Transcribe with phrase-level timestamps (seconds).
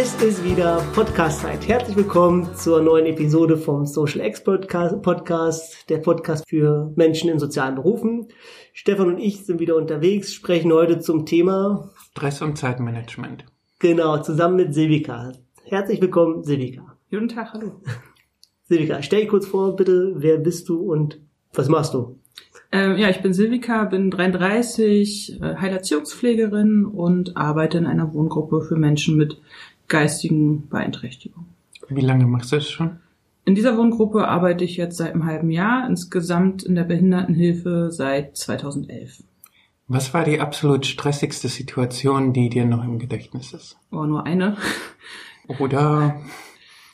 [0.00, 1.66] Es ist wieder Podcast-Zeit.
[1.66, 7.74] Herzlich willkommen zur neuen Episode vom Social X Podcast, der Podcast für Menschen in sozialen
[7.74, 8.28] Berufen.
[8.72, 13.44] Stefan und ich sind wieder unterwegs, sprechen heute zum Thema Stress und Zeitmanagement.
[13.80, 15.32] Genau, zusammen mit Silvika.
[15.64, 16.96] Herzlich willkommen, Silvika.
[17.10, 17.80] Guten Tag, hallo.
[18.68, 20.14] Silvika, stell dich kurz vor, bitte.
[20.18, 21.20] Wer bist du und
[21.52, 22.20] was machst du?
[22.70, 28.76] Ähm, ja, ich bin Silvika, bin 33, äh, Heilerziehungspflegerin und arbeite in einer Wohngruppe für
[28.76, 29.40] Menschen mit
[29.88, 31.48] geistigen Beeinträchtigungen.
[31.88, 33.00] Wie lange machst du das schon?
[33.44, 38.36] In dieser Wohngruppe arbeite ich jetzt seit einem halben Jahr, insgesamt in der Behindertenhilfe seit
[38.36, 39.22] 2011.
[39.86, 43.78] Was war die absolut stressigste Situation, die dir noch im Gedächtnis ist?
[43.90, 44.58] Oh, nur eine.
[45.58, 46.20] Oder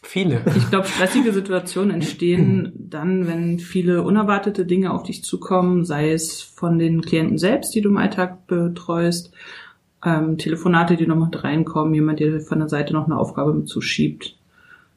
[0.04, 0.42] viele?
[0.56, 6.40] Ich glaube, stressige Situationen entstehen dann, wenn viele unerwartete Dinge auf dich zukommen, sei es
[6.40, 9.32] von den Klienten selbst, die du im Alltag betreust,
[10.04, 13.68] ähm, Telefonate, die noch mit reinkommen, jemand, der von der Seite noch eine Aufgabe mit
[13.68, 14.36] zuschiebt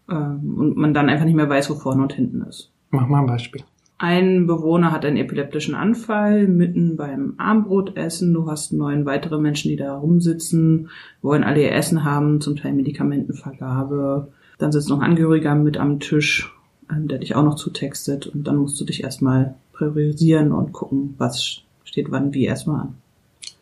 [0.09, 2.71] ähm, und man dann einfach nicht mehr weiß, wo vorne und hinten ist.
[2.91, 3.63] Mach mal ein Beispiel.
[3.99, 8.31] Ein Bewohner hat einen epileptischen Anfall mitten beim Armbrotessen.
[8.31, 10.89] Du hast neun weitere Menschen, die da rumsitzen,
[11.23, 14.27] wollen alle ihr Essen haben, zum Teil Medikamentenvergabe.
[14.59, 16.53] Dann sitzt noch ein Angehöriger mit am Tisch,
[16.91, 18.27] ähm, der dich auch noch zutextet.
[18.27, 22.95] Und dann musst du dich erstmal priorisieren und gucken, was steht wann wie erstmal an.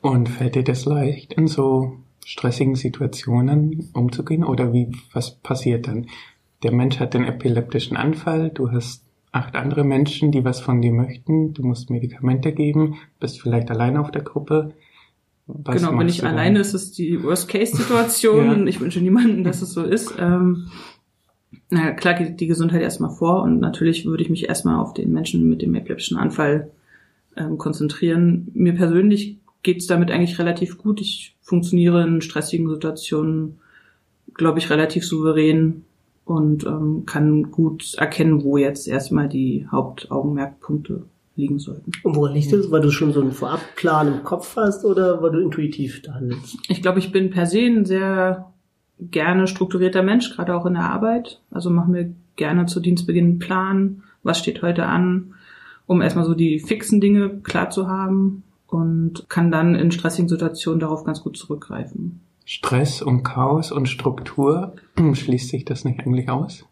[0.06, 4.44] Und fällt dir das leicht, in so stressigen Situationen umzugehen?
[4.44, 6.06] Oder wie, was passiert dann?
[6.62, 10.92] Der Mensch hat den epileptischen Anfall, du hast acht andere Menschen, die was von dir
[10.92, 11.56] möchten.
[11.56, 14.73] Du musst Medikamente geben, bist vielleicht alleine auf der Gruppe.
[15.47, 18.45] Was genau, wenn ich alleine ist es die Worst-Case-Situation.
[18.59, 18.66] ja.
[18.67, 20.14] Ich wünsche niemanden, dass es so ist.
[20.19, 20.67] Ähm,
[21.72, 25.12] na klar geht die Gesundheit erstmal vor und natürlich würde ich mich erstmal auf den
[25.12, 26.69] Menschen mit dem epileptischen Anfall
[27.36, 28.52] ähm, konzentrieren.
[28.53, 31.02] Mir persönlich geht es damit eigentlich relativ gut.
[31.02, 33.58] Ich funktioniere in stressigen Situationen,
[34.35, 35.83] glaube ich, relativ souverän
[36.23, 41.91] und ähm, kann gut erkennen, wo jetzt erstmal die Hauptaugenmerkpunkte liegen sollten.
[42.03, 42.69] Und woran liegt das?
[42.69, 46.57] Weil du schon so einen Vorabplan im Kopf hast oder weil du intuitiv da handelst?
[46.69, 48.53] Ich glaube, ich bin per se ein sehr
[49.00, 51.41] gerne strukturierter Mensch, gerade auch in der Arbeit.
[51.50, 55.34] Also machen wir gerne zu Dienstbeginn einen Plan, was steht heute an,
[55.88, 60.80] um erstmal so die fixen Dinge klar zu haben und kann dann in stressigen Situationen
[60.80, 62.22] darauf ganz gut zurückgreifen.
[62.46, 64.74] Stress und Chaos und Struktur,
[65.14, 66.66] schließt sich das nicht eigentlich aus?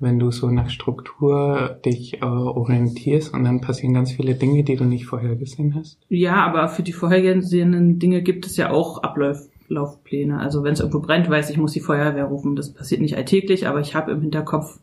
[0.00, 4.76] Wenn du so nach Struktur dich äh, orientierst und dann passieren ganz viele Dinge, die
[4.76, 5.98] du nicht vorhergesehen hast?
[6.08, 10.38] Ja, aber für die vorhergesehenen Dinge gibt es ja auch Ablaufpläne.
[10.38, 12.54] Also wenn es irgendwo brennt, weiß ich, muss die Feuerwehr rufen.
[12.54, 14.78] Das passiert nicht alltäglich, aber ich habe im Hinterkopf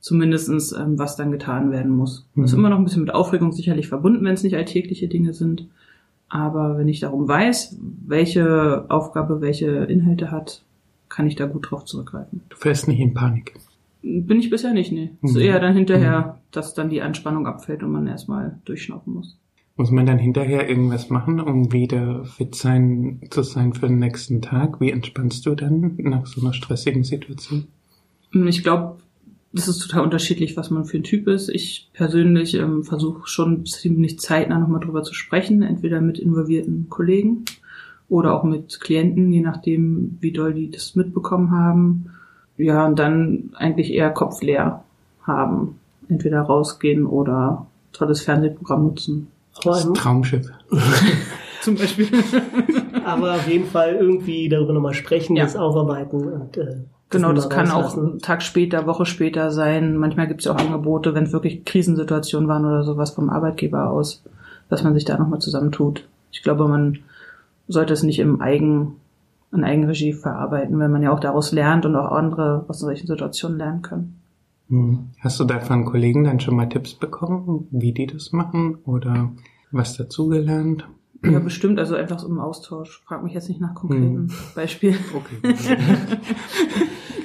[0.00, 2.26] zumindestens, ähm, was dann getan werden muss.
[2.34, 2.42] Mhm.
[2.42, 5.34] Das ist immer noch ein bisschen mit Aufregung sicherlich verbunden, wenn es nicht alltägliche Dinge
[5.34, 5.68] sind.
[6.28, 10.62] Aber wenn ich darum weiß, welche Aufgabe welche Inhalte hat,
[11.08, 12.42] kann ich da gut drauf zurückgreifen.
[12.48, 13.54] Du fällst nicht in Panik.
[14.02, 15.10] Bin ich bisher nicht, nee.
[15.20, 15.28] Mhm.
[15.28, 16.40] So eher dann hinterher, mhm.
[16.52, 19.38] dass dann die Anspannung abfällt und man erstmal durchschnaufen muss.
[19.76, 24.42] Muss man dann hinterher irgendwas machen, um wieder fit sein, zu sein für den nächsten
[24.42, 24.80] Tag?
[24.80, 27.68] Wie entspannst du dann nach so einer stressigen Situation?
[28.32, 28.98] Ich glaube,
[29.58, 31.48] das ist total unterschiedlich, was man für ein Typ ist.
[31.48, 37.44] Ich persönlich ähm, versuche schon ziemlich zeitnah nochmal drüber zu sprechen, entweder mit involvierten Kollegen
[38.08, 42.10] oder auch mit Klienten, je nachdem, wie doll die das mitbekommen haben.
[42.56, 44.84] Ja, und dann eigentlich eher Kopf leer
[45.22, 45.78] haben.
[46.08, 49.26] Entweder rausgehen oder tolles Fernsehprogramm nutzen.
[49.62, 50.48] Das Traumschiff.
[51.62, 52.06] Zum Beispiel.
[53.08, 55.44] Aber auf jeden Fall irgendwie darüber nochmal sprechen, ja.
[55.44, 56.76] das aufarbeiten und äh,
[57.10, 59.96] Genau, das kann auch einen Tag später, Woche später sein.
[59.96, 63.90] Manchmal gibt es ja auch Angebote, wenn es wirklich Krisensituationen waren oder sowas vom Arbeitgeber
[63.90, 64.22] aus,
[64.68, 66.06] dass man sich da nochmal zusammentut.
[66.30, 66.98] Ich glaube, man
[67.66, 68.96] sollte es nicht im Eigen,
[69.52, 73.56] in Eigenregie verarbeiten, wenn man ja auch daraus lernt und auch andere aus solchen Situationen
[73.56, 74.20] lernen können.
[74.68, 75.08] Hm.
[75.20, 79.30] Hast du da von Kollegen dann schon mal Tipps bekommen, wie die das machen oder
[79.70, 80.86] was dazugelernt?
[81.24, 83.02] Ja, bestimmt, also einfach so im Austausch.
[83.04, 84.30] Frag mich jetzt nicht nach konkreten hm.
[84.54, 84.98] Beispielen.
[85.14, 85.54] Okay.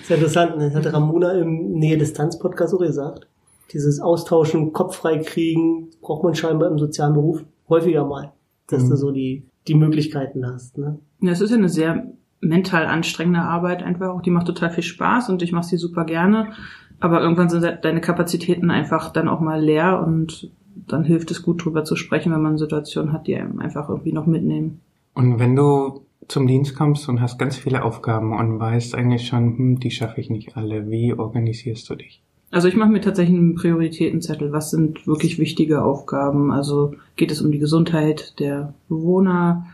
[0.03, 0.53] Sehr interessant.
[0.57, 3.27] Das hat Ramona im Nähe-Distanz-Podcast auch gesagt.
[3.71, 8.33] Dieses Austauschen, Kopf frei kriegen, braucht man scheinbar im sozialen Beruf häufiger mal,
[8.67, 8.89] dass mhm.
[8.89, 10.77] du so die, die Möglichkeiten hast.
[10.77, 10.99] Ne?
[11.21, 12.07] Ja, es ist ja eine sehr
[12.41, 14.21] mental anstrengende Arbeit einfach auch.
[14.21, 16.51] Die macht total viel Spaß und ich mache sie super gerne.
[16.99, 20.51] Aber irgendwann sind deine Kapazitäten einfach dann auch mal leer und
[20.87, 24.13] dann hilft es gut drüber zu sprechen, wenn man Situationen hat, die einem einfach irgendwie
[24.13, 24.81] noch mitnehmen.
[25.13, 29.57] Und wenn du zum Dienst kommst und hast ganz viele Aufgaben und weißt eigentlich schon,
[29.57, 30.89] hm, die schaffe ich nicht alle.
[30.89, 32.21] Wie organisierst du dich?
[32.51, 34.51] Also ich mache mir tatsächlich einen Prioritätenzettel.
[34.51, 36.51] Was sind wirklich wichtige Aufgaben?
[36.51, 39.65] Also geht es um die Gesundheit der Bewohner?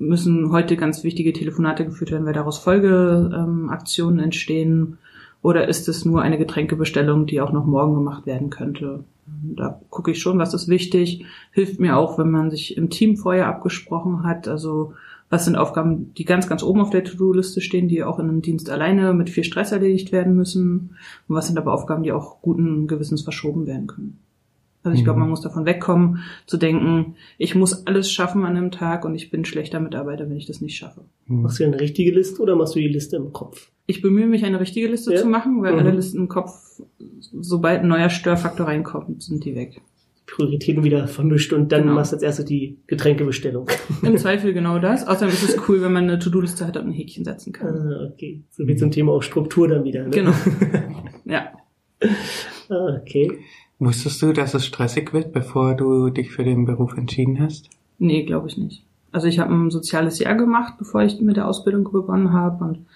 [0.00, 4.98] müssen heute ganz wichtige Telefonate geführt werden, weil daraus Folgeaktionen ähm, entstehen?
[5.42, 9.04] Oder ist es nur eine Getränkebestellung, die auch noch morgen gemacht werden könnte?
[9.56, 11.24] Da gucke ich schon, was ist wichtig.
[11.52, 14.48] Hilft mir auch, wenn man sich im Team vorher abgesprochen hat.
[14.48, 14.94] Also
[15.30, 18.42] was sind Aufgaben, die ganz, ganz oben auf der To-Do-Liste stehen, die auch in einem
[18.42, 20.96] Dienst alleine mit viel Stress erledigt werden müssen?
[21.28, 24.18] Und was sind aber Aufgaben, die auch guten Gewissens verschoben werden können?
[24.82, 25.04] Also ich mhm.
[25.04, 29.14] glaube, man muss davon wegkommen, zu denken, ich muss alles schaffen an einem Tag und
[29.14, 31.02] ich bin schlechter Mitarbeiter, wenn ich das nicht schaffe.
[31.26, 31.42] Mhm.
[31.42, 33.70] Machst du eine richtige Liste oder machst du die Liste im Kopf?
[33.86, 35.20] Ich bemühe mich, eine richtige Liste ja.
[35.20, 35.78] zu machen, weil mhm.
[35.80, 36.80] alle Listen im Kopf,
[37.40, 39.82] sobald ein neuer Störfaktor reinkommt, sind die weg.
[40.30, 41.94] Prioritäten wieder vermischt und dann genau.
[41.94, 43.68] machst du als erstes die Getränkebestellung.
[44.02, 45.06] Im Zweifel genau das.
[45.06, 47.74] Außerdem ist es cool, wenn man eine To-Do-Liste hat und ein Häkchen setzen kann.
[47.74, 48.40] Ah, okay.
[48.50, 50.04] So wie zum Thema auch Struktur dann wieder.
[50.04, 50.10] Ne?
[50.10, 50.32] Genau.
[51.26, 51.52] Ja.
[52.70, 53.38] Ah, okay.
[53.80, 57.70] Wusstest du, dass es stressig wird, bevor du dich für den Beruf entschieden hast?
[57.98, 58.84] Nee, glaube ich nicht.
[59.10, 62.86] Also ich habe ein soziales Jahr gemacht, bevor ich mit der Ausbildung begonnen habe und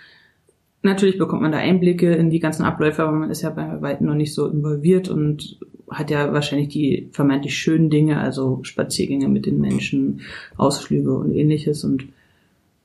[0.83, 4.07] natürlich bekommt man da Einblicke in die ganzen Abläufe, aber man ist ja bei weitem
[4.07, 5.59] noch nicht so involviert und
[5.91, 10.21] hat ja wahrscheinlich die vermeintlich schönen Dinge, also Spaziergänge mit den Menschen,
[10.57, 12.09] Ausflüge und ähnliches und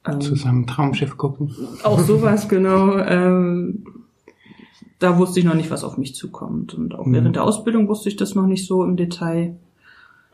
[0.07, 1.53] ähm, zusammen Traumschiff gucken.
[1.83, 2.97] Auch sowas genau.
[2.97, 3.83] Ähm,
[4.99, 6.73] da wusste ich noch nicht, was auf mich zukommt.
[6.73, 7.13] Und auch mhm.
[7.13, 9.55] während der Ausbildung wusste ich das noch nicht so im Detail.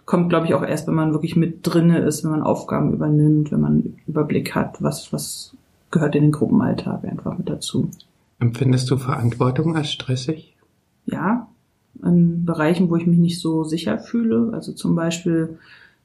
[0.06, 3.52] Kommt, glaube ich, auch erst, wenn man wirklich mit drinne ist, wenn man Aufgaben übernimmt,
[3.52, 5.56] wenn man Überblick hat, was, was
[5.92, 7.90] gehört in den Gruppenalltag einfach mit dazu.
[8.40, 10.56] Empfindest du Verantwortung als stressig?
[11.06, 11.48] Ja,
[12.04, 14.52] in Bereichen, wo ich mich nicht so sicher fühle.
[14.54, 15.58] Also zum Beispiel,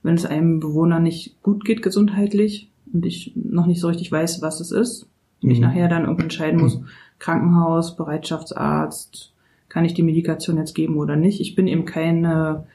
[0.03, 4.43] wenn es einem Bewohner nicht gut geht gesundheitlich und ich noch nicht so richtig weiß,
[4.43, 5.07] was es ist,
[5.43, 5.55] und mhm.
[5.55, 6.81] ich nachher dann irgendwie entscheiden muss,
[7.21, 9.33] Krankenhaus, Bereitschaftsarzt,
[9.69, 11.41] kann ich die Medikation jetzt geben oder nicht.
[11.41, 12.67] Ich bin eben keine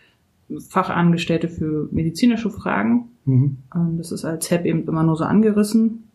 [0.69, 3.09] Fachangestellte für medizinische Fragen.
[3.25, 3.57] Mhm.
[3.75, 6.05] Ähm, das ist als HEP eben immer nur so angerissen.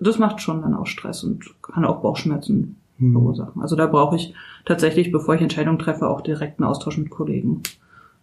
[0.00, 3.12] Das macht schon dann auch Stress und kann auch Bauchschmerzen mhm.
[3.12, 3.62] verursachen.
[3.62, 4.34] Also da brauche ich
[4.64, 7.62] tatsächlich, bevor ich Entscheidungen treffe, auch direkten Austausch mit Kollegen.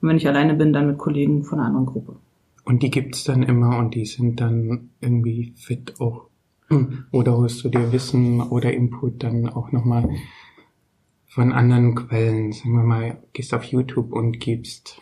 [0.02, 2.16] Und wenn ich alleine bin, dann mit Kollegen von einer anderen Gruppe.
[2.66, 6.28] Und die gibt's dann immer und die sind dann irgendwie fit auch.
[7.12, 10.10] Oder holst du dir Wissen oder Input dann auch nochmal
[11.28, 12.52] von anderen Quellen?
[12.52, 15.02] Sagen wir mal, gehst auf YouTube und gibst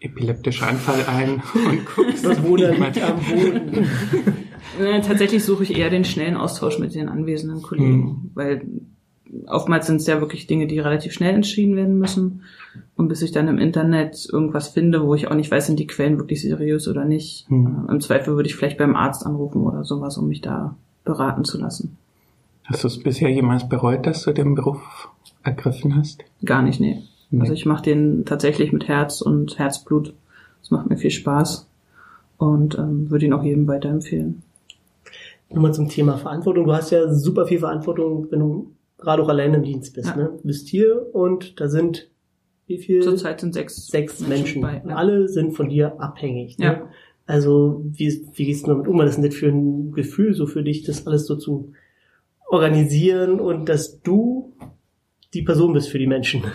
[0.00, 1.30] epileptischer Anfall ein
[1.68, 3.86] und guckst, was wo da liegt am Boden.
[5.02, 8.30] Tatsächlich suche ich eher den schnellen Austausch mit den anwesenden Kollegen, hm.
[8.34, 8.66] weil
[9.46, 12.42] oftmals sind es ja wirklich Dinge, die relativ schnell entschieden werden müssen.
[12.96, 15.86] Und bis ich dann im Internet irgendwas finde, wo ich auch nicht weiß, sind die
[15.86, 17.46] Quellen wirklich seriös oder nicht.
[17.48, 17.88] Hm.
[17.90, 20.76] Im Zweifel würde ich vielleicht beim Arzt anrufen oder sowas, um mich da
[21.08, 21.96] beraten zu lassen.
[22.64, 25.08] Hast du es bisher jemals bereut, dass du den Beruf
[25.42, 26.22] ergriffen hast?
[26.44, 27.02] Gar nicht, nee.
[27.30, 27.40] nee.
[27.40, 30.14] Also ich mache den tatsächlich mit Herz und Herzblut.
[30.62, 31.66] Es macht mir viel Spaß
[32.36, 34.42] und ähm, würde ihn auch jedem weiterempfehlen.
[35.50, 36.66] Nochmal zum Thema Verantwortung.
[36.66, 40.08] Du hast ja super viel Verantwortung, wenn du gerade auch allein im Dienst bist.
[40.08, 40.16] Ja.
[40.16, 40.30] Ne?
[40.36, 42.10] Du bist hier und da sind
[42.66, 43.00] wie viel?
[43.00, 44.60] Zurzeit sind sechs, sechs Menschen.
[44.60, 44.82] Menschen.
[44.84, 44.94] Bei, ja.
[44.94, 46.58] Alle sind von dir abhängig.
[46.58, 46.64] Ne?
[46.66, 46.88] Ja.
[47.28, 48.98] Also wie, wie gehst du damit um?
[48.98, 51.74] Was ist denn das für ein Gefühl so für dich, das alles so zu
[52.48, 54.54] organisieren und dass du
[55.34, 56.42] die Person bist für die Menschen?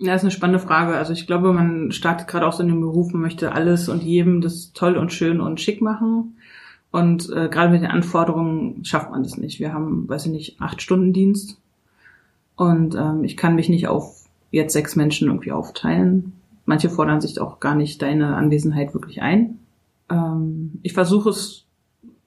[0.00, 0.94] Ja, ist eine spannende Frage.
[0.94, 4.00] Also ich glaube, man startet gerade auch so in dem Beruf, man möchte alles und
[4.00, 6.36] jedem das toll und schön und schick machen.
[6.92, 9.58] Und äh, gerade mit den Anforderungen schafft man das nicht.
[9.58, 11.58] Wir haben, weiß ich nicht, acht Stunden Dienst.
[12.54, 16.37] Und ähm, ich kann mich nicht auf jetzt sechs Menschen irgendwie aufteilen.
[16.68, 19.60] Manche fordern sich auch gar nicht deine Anwesenheit wirklich ein.
[20.10, 21.64] Ähm, ich versuche es,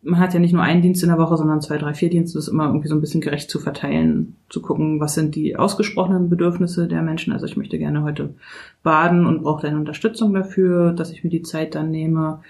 [0.02, 2.40] man hat ja nicht nur einen Dienst in der Woche, sondern zwei, drei, vier Dienste,
[2.40, 6.28] das immer irgendwie so ein bisschen gerecht zu verteilen, zu gucken, was sind die ausgesprochenen
[6.28, 7.34] Bedürfnisse der Menschen.
[7.34, 8.34] Also ich möchte gerne heute
[8.82, 12.42] baden und brauche deine Unterstützung dafür, dass ich mir die Zeit dann nehme.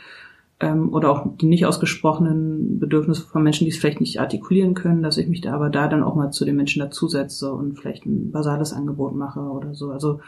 [0.62, 5.03] Ähm, oder auch die nicht ausgesprochenen Bedürfnisse von Menschen, die es vielleicht nicht artikulieren können,
[5.03, 8.05] dass ich mich da aber da dann auch mal zu den Menschen dazusetze und vielleicht
[8.05, 9.91] ein basales Angebot mache oder so.
[9.91, 10.21] Also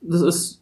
[0.00, 0.61] das ist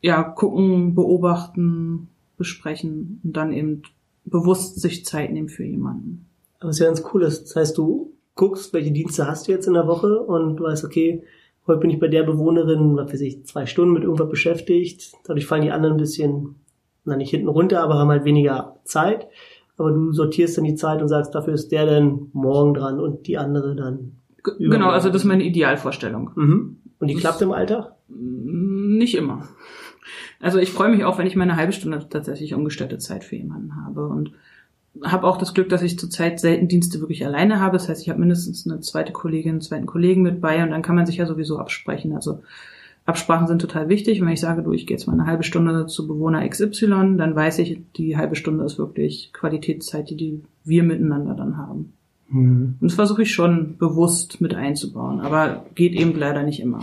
[0.00, 3.82] ja, gucken, beobachten, besprechen und dann eben
[4.24, 6.26] bewusst sich Zeit nehmen für jemanden.
[6.60, 7.22] Aber es ist ja ganz cool.
[7.22, 10.84] Das heißt, du guckst, welche Dienste hast du jetzt in der Woche und du weißt,
[10.84, 11.24] okay,
[11.66, 15.12] heute bin ich bei der Bewohnerin, was weiß ich, zwei Stunden mit irgendwas beschäftigt.
[15.24, 16.56] Dadurch fallen die anderen ein bisschen,
[17.04, 19.28] na nicht hinten runter, aber haben halt weniger Zeit.
[19.76, 23.26] Aber du sortierst dann die Zeit und sagst, dafür ist der dann morgen dran und
[23.26, 24.12] die andere dann.
[24.42, 26.30] Genau, also das ist meine Idealvorstellung.
[26.34, 26.76] Mhm.
[26.98, 27.92] Und die das klappt im Alltag?
[28.08, 29.46] Nicht immer.
[30.40, 33.84] Also ich freue mich auch, wenn ich meine halbe Stunde tatsächlich umgestellte Zeit für jemanden
[33.84, 34.32] habe und
[35.02, 37.76] habe auch das Glück, dass ich zurzeit selten Dienste wirklich alleine habe.
[37.76, 40.82] Das heißt, ich habe mindestens eine zweite Kollegin, einen zweiten Kollegen mit bei und dann
[40.82, 42.14] kann man sich ja sowieso absprechen.
[42.14, 42.42] Also
[43.08, 44.20] Absprachen sind total wichtig.
[44.20, 47.16] Und wenn ich sage, du, ich gehe jetzt mal eine halbe Stunde zu Bewohner XY,
[47.16, 51.94] dann weiß ich, die halbe Stunde ist wirklich Qualitätszeit, die, die wir miteinander dann haben.
[52.28, 52.76] Mhm.
[52.80, 56.80] Und das versuche ich schon bewusst mit einzubauen, aber geht eben leider nicht immer.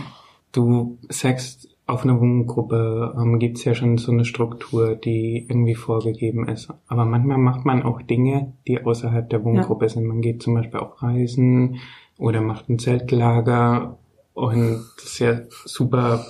[0.50, 5.76] Du sagst, auf einer Wohngruppe ähm, gibt es ja schon so eine Struktur, die irgendwie
[5.76, 6.68] vorgegeben ist.
[6.88, 9.88] Aber manchmal macht man auch Dinge, die außerhalb der Wohngruppe ja.
[9.90, 10.04] sind.
[10.04, 11.78] Man geht zum Beispiel auf Reisen
[12.18, 13.98] oder macht ein Zeltlager
[14.34, 16.26] und das ist ja super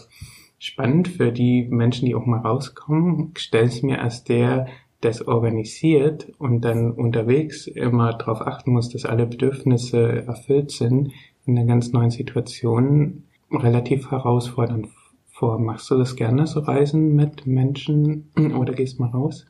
[0.58, 3.32] spannend für die Menschen, die auch mal rauskommen.
[3.36, 4.66] Stell es mir als der,
[5.00, 11.12] das organisiert und dann unterwegs immer darauf achten muss, dass alle Bedürfnisse erfüllt sind,
[11.46, 14.88] in einer ganz neuen Situation relativ herausfordernd
[15.36, 15.58] vor.
[15.58, 19.46] Machst du das gerne, so Reisen mit Menschen oder gehst mal raus?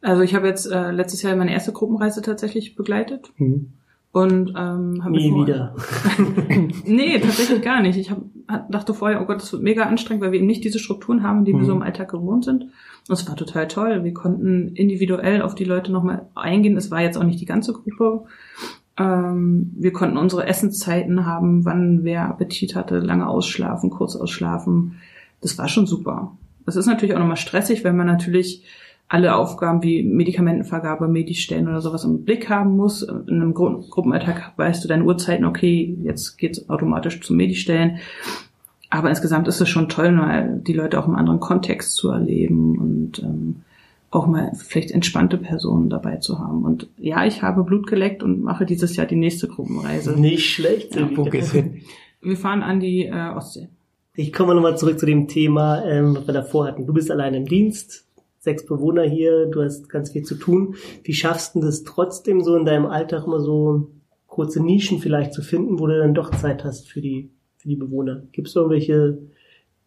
[0.00, 3.32] Also ich habe jetzt äh, letztes Jahr meine erste Gruppenreise tatsächlich begleitet.
[3.36, 3.72] Mhm.
[4.12, 5.74] Und ähm, habe Nie wieder.
[6.86, 7.98] nee, tatsächlich gar nicht.
[7.98, 8.22] Ich hab,
[8.70, 11.44] dachte vorher, oh Gott, das wird mega anstrengend, weil wir eben nicht diese Strukturen haben,
[11.44, 11.58] die mhm.
[11.58, 12.62] wir so im Alltag gewohnt sind.
[12.62, 14.04] Und es war total toll.
[14.04, 16.78] Wir konnten individuell auf die Leute nochmal eingehen.
[16.78, 18.24] Es war jetzt auch nicht die ganze Gruppe.
[18.96, 24.96] Ähm, wir konnten unsere Essenszeiten haben, wann wer Appetit hatte, lange ausschlafen, kurz ausschlafen.
[25.40, 26.36] Das war schon super.
[26.64, 28.64] Das ist natürlich auch nochmal stressig, wenn man natürlich
[29.08, 33.02] alle Aufgaben wie Medikamentenvergabe, Medistellen oder sowas im Blick haben muss.
[33.02, 37.98] In einem Gru Gruppenalltag weißt du deine Uhrzeiten, okay, jetzt geht's automatisch zu Medistellen.
[38.90, 42.78] Aber insgesamt ist es schon toll, mal die Leute auch im anderen Kontext zu erleben
[42.78, 43.56] und ähm,
[44.10, 46.64] auch mal vielleicht entspannte Personen dabei zu haben.
[46.64, 50.18] Und ja, ich habe Blut geleckt und mache dieses Jahr die nächste Gruppenreise.
[50.18, 50.96] Nicht schlecht.
[50.96, 51.82] Ja, wo geht's hin?
[52.22, 53.68] Wir fahren an die äh, Ostsee.
[54.18, 56.86] Ich komme nochmal zurück zu dem Thema, ähm, was wir davor hatten.
[56.86, 58.06] Du bist allein im Dienst,
[58.38, 60.76] sechs Bewohner hier, du hast ganz viel zu tun.
[61.04, 63.90] Wie schaffst du das trotzdem so in deinem Alltag immer so
[64.26, 67.76] kurze Nischen vielleicht zu finden, wo du dann doch Zeit hast für die, für die
[67.76, 68.22] Bewohner?
[68.32, 69.18] Gibt es irgendwelche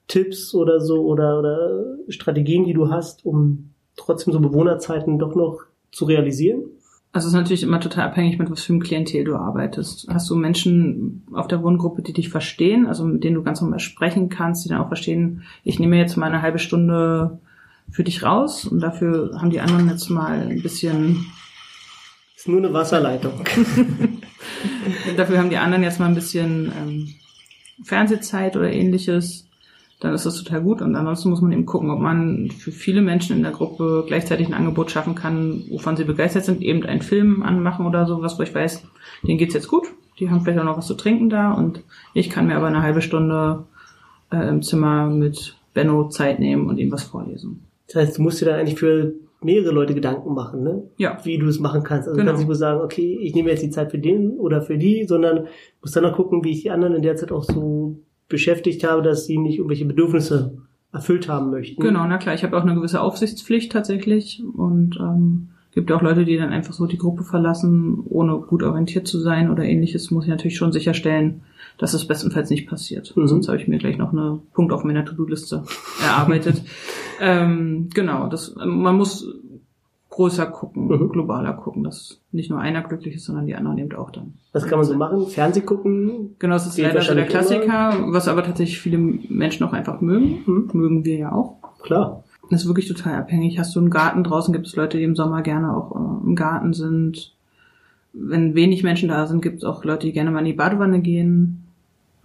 [0.08, 5.64] Tipps oder so oder, oder Strategien, die du hast, um trotzdem so Bewohnerzeiten doch noch
[5.92, 6.66] zu realisieren?
[7.12, 10.08] Also es ist natürlich immer total abhängig, mit was für einem Klientel du arbeitest.
[10.10, 13.80] Hast du Menschen auf der Wohngruppe, die dich verstehen, also mit denen du ganz normal
[13.80, 17.40] sprechen kannst, die dann auch verstehen, ich nehme jetzt mal eine halbe Stunde
[17.90, 21.26] für dich raus und dafür haben die anderen jetzt mal ein bisschen.
[22.36, 23.44] Ist nur eine Wasserleitung.
[25.18, 27.16] dafür haben die anderen jetzt mal ein bisschen ähm,
[27.84, 29.49] Fernsehzeit oder ähnliches.
[30.00, 30.82] Dann ist das total gut.
[30.82, 34.48] Und ansonsten muss man eben gucken, ob man für viele Menschen in der Gruppe gleichzeitig
[34.48, 38.44] ein Angebot schaffen kann, wovon sie begeistert sind, eben einen Film anmachen oder sowas, wo
[38.44, 38.84] ich weiß,
[39.28, 39.88] denen geht's jetzt gut.
[40.20, 42.82] Die haben vielleicht auch noch was zu trinken da und ich kann mir aber eine
[42.82, 43.66] halbe Stunde
[44.32, 47.66] äh, im Zimmer mit Benno Zeit nehmen und ihm was vorlesen.
[47.88, 50.84] Das heißt, du musst dir dann eigentlich für mehrere Leute Gedanken machen, ne?
[50.98, 51.18] Ja.
[51.24, 52.08] Wie du es machen kannst.
[52.08, 52.26] Also genau.
[52.26, 54.78] du kannst nicht nur sagen, okay, ich nehme jetzt die Zeit für den oder für
[54.78, 55.48] die, sondern
[55.82, 57.98] musst dann noch gucken, wie ich die anderen in der Zeit auch so
[58.30, 60.58] beschäftigt habe, dass sie nicht irgendwelche Bedürfnisse
[60.94, 61.82] erfüllt haben möchten.
[61.82, 66.26] Genau, na klar, ich habe auch eine gewisse Aufsichtspflicht tatsächlich und ähm, gibt auch Leute,
[66.26, 70.26] die dann einfach so die Gruppe verlassen, ohne gut orientiert zu sein oder ähnliches, muss
[70.26, 71.42] ich natürlich schon sicherstellen,
[71.78, 73.16] dass es bestenfalls nicht passiert.
[73.16, 73.28] Mhm.
[73.28, 75.64] Sonst habe ich mir gleich noch eine Punkt auf meiner To-Do-Liste
[76.04, 76.64] erarbeitet.
[77.22, 79.28] ähm, genau, das, man muss
[80.20, 81.10] größer gucken, mhm.
[81.10, 84.34] globaler gucken, dass nicht nur einer glücklich ist, sondern die anderen eben auch dann.
[84.52, 85.28] Was kann man so machen?
[85.28, 86.36] Fernseh gucken?
[86.40, 88.12] Genau, das ist leider so der Klassiker, immer.
[88.14, 90.44] was aber tatsächlich viele Menschen auch einfach mögen.
[90.46, 90.70] Mhm.
[90.74, 91.60] Mögen wir ja auch.
[91.82, 92.26] Klar.
[92.50, 93.60] Das ist wirklich total abhängig.
[93.60, 96.36] Hast du einen Garten draußen, gibt es Leute, die im Sommer gerne auch äh, im
[96.36, 97.34] Garten sind.
[98.12, 101.00] Wenn wenig Menschen da sind, gibt es auch Leute, die gerne mal in die Badewanne
[101.00, 101.64] gehen.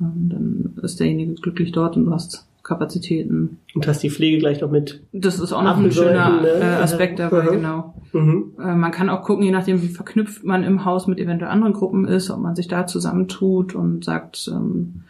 [0.00, 3.59] Und dann ist derjenige glücklich dort und du hast Kapazitäten.
[3.75, 5.02] Und hast die Pflege gleich noch mit.
[5.12, 6.49] Das ist auch noch ein schöner ne?
[6.49, 7.50] äh, Aspekt dabei, mhm.
[7.50, 7.94] genau.
[8.12, 8.52] Mhm.
[8.59, 11.75] Äh, man kann auch gucken, je nachdem, wie verknüpft man im Haus mit eventuell anderen
[11.75, 15.02] Gruppen ist, ob man sich da zusammentut und sagt, ähm,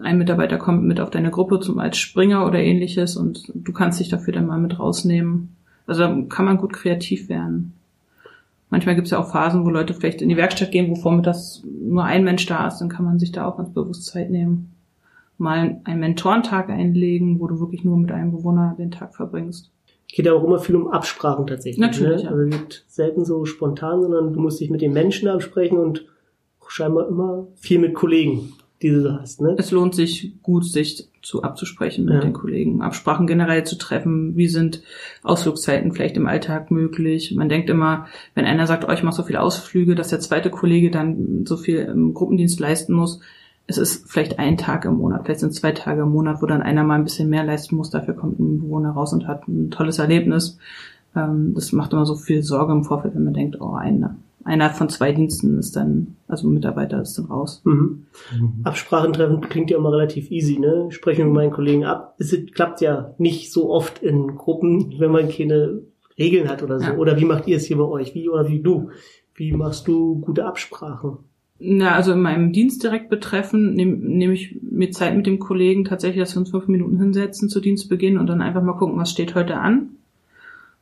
[0.00, 4.00] ein Mitarbeiter kommt mit auf deine Gruppe zum als Springer oder ähnliches und du kannst
[4.00, 5.56] dich dafür dann mal mit rausnehmen.
[5.86, 7.74] Also da kann man gut kreativ werden.
[8.70, 11.62] Manchmal gibt es ja auch Phasen, wo Leute vielleicht in die Werkstatt gehen, wo vormittags
[11.64, 14.72] nur ein Mensch da ist, dann kann man sich da auch ganz bewusst Zeit nehmen.
[15.38, 19.70] Mal einen Mentorentag einlegen, wo du wirklich nur mit einem Bewohner den Tag verbringst.
[20.08, 21.80] Geht ja auch immer viel um Absprachen tatsächlich.
[21.80, 22.24] Natürlich.
[22.24, 22.30] Ne?
[22.30, 26.06] Also nicht selten so spontan, sondern du musst dich mit den Menschen absprechen und
[26.66, 28.52] scheinbar immer viel mit Kollegen
[28.82, 29.40] die du hast.
[29.40, 29.56] Ne?
[29.58, 32.20] Es lohnt sich gut, sich zu abzusprechen mit ja.
[32.20, 34.36] den Kollegen, Absprachen generell zu treffen.
[34.36, 34.82] Wie sind
[35.22, 37.34] Ausflugszeiten vielleicht im Alltag möglich?
[37.34, 40.50] Man denkt immer, wenn einer sagt, oh, ich mache so viele Ausflüge, dass der zweite
[40.50, 43.20] Kollege dann so viel im Gruppendienst leisten muss.
[43.68, 46.62] Es ist vielleicht ein Tag im Monat, vielleicht sind zwei Tage im Monat, wo dann
[46.62, 47.90] einer mal ein bisschen mehr leisten muss.
[47.90, 50.58] Dafür kommt ein Bewohner raus und hat ein tolles Erlebnis.
[51.14, 54.16] Ähm, das macht immer so viel Sorge im Vorfeld, wenn man denkt, oh, ein
[54.48, 57.60] einer von zwei Diensten ist dann, also Mitarbeiter ist dann raus.
[57.64, 58.06] Mhm.
[58.32, 58.60] Mhm.
[58.64, 60.86] Absprachen treffen klingt ja immer relativ easy, ne?
[60.90, 62.14] Sprechen mit meinen Kollegen ab.
[62.18, 65.82] Es klappt ja nicht so oft in Gruppen, wenn man keine
[66.18, 66.86] Regeln hat oder so.
[66.86, 66.96] Ja.
[66.96, 68.14] Oder wie macht ihr es hier bei euch?
[68.14, 68.90] Wie oder wie du?
[69.34, 71.18] Wie machst du gute Absprachen?
[71.60, 75.84] Na, also in meinem Dienst direkt betreffend nehme nehm ich mir Zeit mit dem Kollegen
[75.84, 79.10] tatsächlich, dass wir uns fünf Minuten hinsetzen zu Dienstbeginn und dann einfach mal gucken, was
[79.10, 79.90] steht heute an.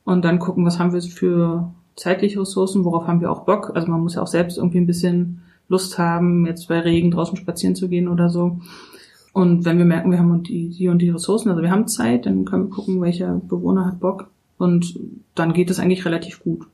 [0.04, 3.72] Und dann gucken, was haben wir für zeitliche Ressourcen, worauf haben wir auch Bock.
[3.74, 7.36] Also man muss ja auch selbst irgendwie ein bisschen Lust haben, jetzt bei Regen draußen
[7.36, 8.60] spazieren zu gehen oder so.
[9.32, 12.26] Und wenn wir merken, wir haben die, die und die Ressourcen, also wir haben Zeit,
[12.26, 14.30] dann können wir gucken, welcher Bewohner hat Bock.
[14.58, 14.98] Und
[15.34, 16.66] dann geht es eigentlich relativ gut.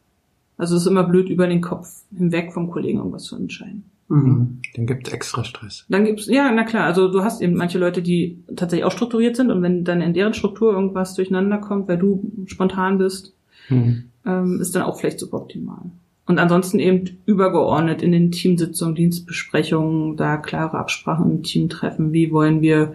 [0.58, 3.84] Also es ist immer blöd, über den Kopf hinweg vom Kollegen irgendwas zu entscheiden.
[4.08, 4.60] Mhm.
[4.74, 5.86] Dann gibt's extra Stress.
[5.88, 9.36] Dann gibt's, ja, na klar, also du hast eben manche Leute, die tatsächlich auch strukturiert
[9.36, 13.34] sind und wenn dann in deren Struktur irgendwas durcheinander kommt, weil du spontan bist,
[13.68, 15.82] mhm ähm, ist dann auch vielleicht suboptimal.
[16.26, 22.12] Und ansonsten eben übergeordnet in den Teamsitzungen, Dienstbesprechungen, da klare Absprachen im Team treffen.
[22.12, 22.94] Wie wollen wir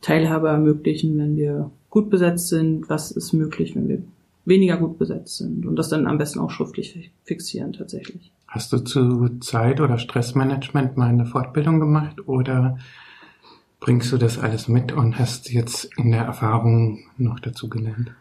[0.00, 2.88] Teilhabe ermöglichen, wenn wir gut besetzt sind?
[2.88, 4.02] Was ist möglich, wenn wir
[4.44, 5.66] weniger gut besetzt sind?
[5.66, 8.32] Und das dann am besten auch schriftlich fixieren tatsächlich.
[8.46, 12.78] Hast du zu Zeit- oder Stressmanagement mal eine Fortbildung gemacht oder
[13.80, 18.12] bringst du das alles mit und hast jetzt in der Erfahrung noch dazu gelernt?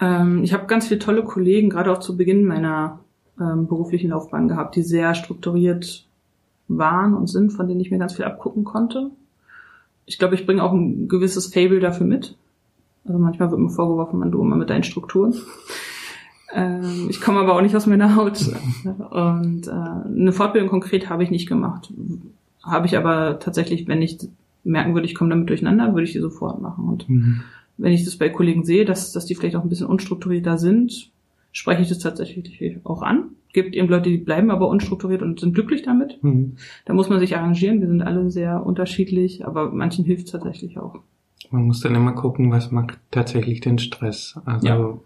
[0.00, 3.00] Ähm, ich habe ganz viele tolle Kollegen, gerade auch zu Beginn meiner
[3.40, 6.06] ähm, beruflichen Laufbahn gehabt, die sehr strukturiert
[6.68, 9.10] waren und sind, von denen ich mir ganz viel abgucken konnte.
[10.06, 12.36] Ich glaube, ich bringe auch ein gewisses Fable dafür mit.
[13.04, 15.34] Also manchmal wird mir vorgeworfen, man du immer mit deinen Strukturen.
[16.54, 18.38] Ähm, ich komme aber auch nicht aus meiner Haut.
[19.10, 21.92] Und äh, eine Fortbildung konkret habe ich nicht gemacht.
[22.62, 24.18] Habe ich aber tatsächlich, wenn ich
[24.62, 26.84] merken würde, ich komme damit durcheinander, würde ich die sofort machen.
[26.84, 27.42] Und mhm
[27.78, 31.10] wenn ich das bei Kollegen sehe, dass, dass die vielleicht auch ein bisschen unstrukturierter sind,
[31.52, 33.30] spreche ich das tatsächlich auch an.
[33.52, 36.22] Gibt eben Leute, die bleiben aber unstrukturiert und sind glücklich damit.
[36.22, 36.56] Mhm.
[36.86, 37.80] Da muss man sich arrangieren.
[37.80, 41.00] Wir sind alle sehr unterschiedlich, aber manchen hilft es tatsächlich auch.
[41.52, 44.38] Man muss dann immer gucken, was macht tatsächlich den Stress.
[44.44, 44.98] Also ja.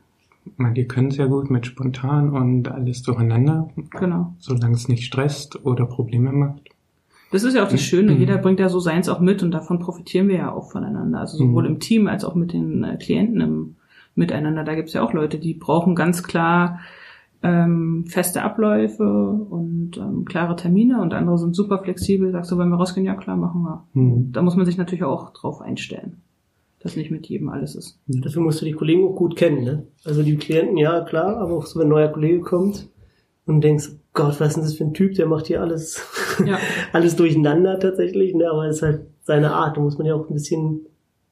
[0.56, 3.68] manche können sehr gut mit spontan und alles durcheinander.
[3.90, 4.34] Genau.
[4.38, 6.62] Solange es nicht stresst oder Probleme macht.
[7.32, 8.20] Das ist ja auch das Schöne, mhm.
[8.20, 11.18] jeder bringt ja so seins auch mit und davon profitieren wir ja auch voneinander.
[11.20, 11.74] Also sowohl mhm.
[11.74, 13.76] im Team als auch mit den äh, Klienten im
[14.14, 14.64] Miteinander.
[14.64, 16.80] Da gibt's ja auch Leute, die brauchen ganz klar
[17.42, 22.32] ähm, feste Abläufe und ähm, klare Termine und andere sind super flexibel.
[22.32, 23.84] Sagst du, wenn wir rausgehen, ja klar, machen wir.
[23.94, 24.32] Mhm.
[24.32, 26.22] Da muss man sich natürlich auch drauf einstellen,
[26.86, 27.98] dass nicht mit jedem alles ist.
[28.06, 29.86] Dafür musst du die Kollegen auch gut kennen, ne?
[30.04, 32.88] Also die Klienten, ja klar, aber auch so, wenn ein neuer Kollege kommt
[33.46, 36.00] und denkst, Gott, was ist denn das für ein Typ, der macht hier alles,
[36.44, 36.58] ja.
[36.92, 38.50] alles durcheinander tatsächlich, ne?
[38.50, 39.76] aber es ist halt seine Art.
[39.76, 40.86] Da muss man ja auch ein bisschen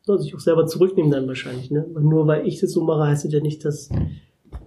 [0.06, 1.70] ja, sich auch selber zurücknehmen dann wahrscheinlich.
[1.70, 1.86] Ne?
[1.98, 3.88] Nur weil ich das so mache, heißt es ja nicht, dass,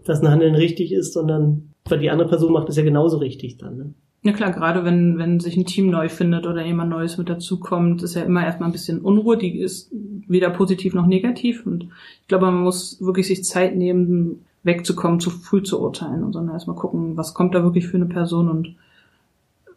[0.03, 3.57] dass ein Handeln richtig ist, sondern weil die andere Person macht es ja genauso richtig
[3.57, 3.77] dann.
[3.77, 3.93] Ne?
[4.27, 8.03] Ja klar, gerade wenn, wenn sich ein Team neu findet oder jemand Neues mit dazukommt,
[8.03, 9.89] ist ja immer erstmal ein bisschen Unruhe, die ist
[10.27, 11.65] weder positiv noch negativ.
[11.65, 11.85] Und
[12.23, 16.55] ich glaube, man muss wirklich sich Zeit nehmen, wegzukommen, zu früh zu urteilen und sondern
[16.55, 18.75] erstmal gucken, was kommt da wirklich für eine Person und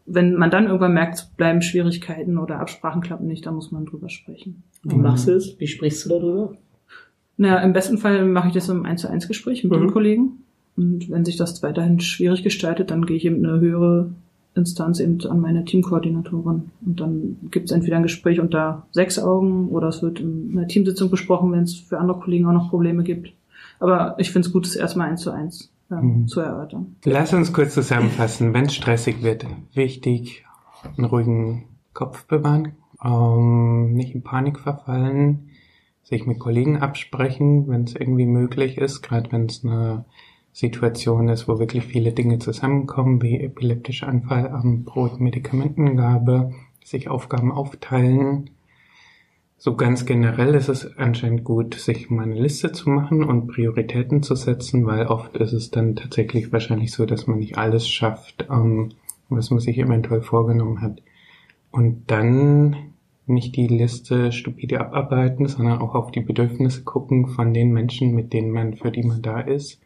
[0.05, 4.09] wenn man dann irgendwann merkt, bleiben Schwierigkeiten oder Absprachen klappen nicht, dann muss man drüber
[4.09, 4.65] sprechen.
[4.83, 5.61] Wie machst du es?
[5.61, 6.55] Wie sprichst du darüber?
[7.37, 9.77] Na, im besten Fall mache ich das im 1 zu 1 Gespräch mit mhm.
[9.77, 10.31] dem Kollegen.
[10.77, 14.11] Und wenn sich das weiterhin schwierig gestaltet, dann gehe ich eben eine höhere
[14.55, 16.71] Instanz eben an meine Teamkoordinatorin.
[16.85, 20.69] Und dann gibt es entweder ein Gespräch unter sechs Augen oder es wird in einer
[20.69, 23.33] Teamsitzung besprochen, wenn es für andere Kollegen auch noch Probleme gibt.
[23.79, 26.27] Aber ich finde es gut, es erstmal eins zu eins äh, mhm.
[26.27, 26.97] zu erörtern.
[27.05, 28.53] Lass uns kurz zusammenfassen.
[28.53, 30.45] Wenn es stressig wird, wichtig,
[30.97, 32.73] einen ruhigen Kopf bewahren,
[33.05, 35.51] ähm, nicht in Panik verfallen,
[36.03, 40.05] sich mit Kollegen absprechen, wenn es irgendwie möglich ist, gerade wenn es eine
[40.53, 46.53] Situation ist, wo wirklich viele Dinge zusammenkommen, wie epileptischer Anfall am Brot, Medikamentengabe,
[46.85, 48.51] sich Aufgaben aufteilen,
[49.63, 54.23] so ganz generell ist es anscheinend gut, sich mal eine Liste zu machen und Prioritäten
[54.23, 58.47] zu setzen, weil oft ist es dann tatsächlich wahrscheinlich so, dass man nicht alles schafft,
[58.51, 58.93] ähm,
[59.29, 61.03] was man sich eventuell vorgenommen hat.
[61.71, 62.75] Und dann
[63.27, 68.33] nicht die Liste stupide abarbeiten, sondern auch auf die Bedürfnisse gucken von den Menschen, mit
[68.33, 69.79] denen man, für die man da ist.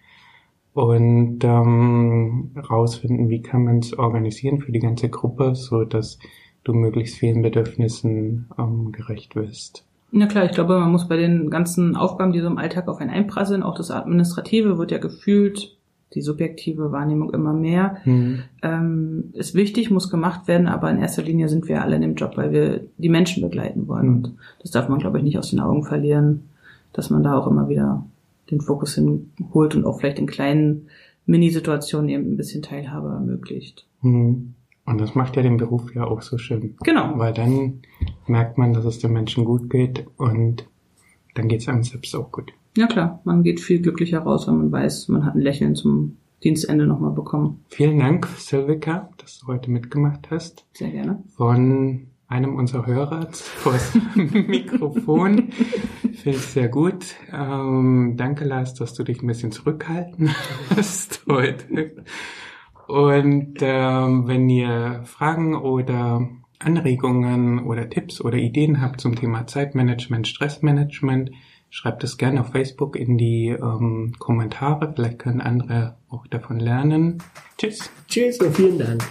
[0.74, 6.18] Und ähm, rausfinden, wie kann man es organisieren für die ganze Gruppe, so dass
[6.64, 9.84] du möglichst vielen Bedürfnissen ähm, gerecht wirst.
[10.10, 13.00] Na klar, ich glaube, man muss bei den ganzen Aufgaben, die so im Alltag auf
[13.00, 15.76] einen einprasseln, auch das Administrative wird ja gefühlt,
[16.14, 18.42] die subjektive Wahrnehmung immer mehr, mhm.
[18.62, 22.14] ähm, ist wichtig, muss gemacht werden, aber in erster Linie sind wir alle in dem
[22.14, 24.06] Job, weil wir die Menschen begleiten wollen.
[24.06, 24.14] Mhm.
[24.14, 26.44] Und das darf man, glaube ich, nicht aus den Augen verlieren,
[26.92, 28.04] dass man da auch immer wieder
[28.50, 30.88] den Fokus hinholt und auch vielleicht in kleinen
[31.26, 33.86] Minisituationen eben ein bisschen Teilhabe ermöglicht.
[34.02, 34.54] Mhm.
[34.86, 36.76] Und das macht ja den Beruf ja auch so schön.
[36.84, 37.18] Genau.
[37.18, 37.80] Weil dann
[38.26, 40.68] merkt man, dass es den Menschen gut geht und
[41.34, 42.52] dann geht es einem selbst auch gut.
[42.76, 46.16] Ja klar, man geht viel glücklicher raus, wenn man weiß, man hat ein Lächeln zum
[46.42, 47.64] Dienstende nochmal bekommen.
[47.68, 50.66] Vielen Dank, Silvika, dass du heute mitgemacht hast.
[50.74, 51.22] Sehr gerne.
[51.36, 55.50] Von einem unserer Hörer vors Mikrofon.
[55.52, 57.14] Finde ich sehr gut.
[57.32, 60.34] Ähm, danke, Lars, dass du dich ein bisschen zurückhalten
[60.76, 62.04] hast heute.
[62.86, 70.26] Und ähm, wenn ihr Fragen oder Anregungen oder Tipps oder Ideen habt zum Thema Zeitmanagement,
[70.26, 71.30] Stressmanagement,
[71.70, 74.92] schreibt es gerne auf Facebook in die ähm, Kommentare.
[74.94, 77.22] Vielleicht können andere auch davon lernen.
[77.58, 77.90] Tschüss.
[78.08, 79.02] Tschüss und vielen Dank.